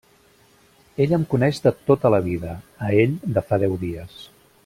[1.03, 2.57] Ella em coneix de tota la vida;
[2.87, 4.19] a ell, de fa deu dies.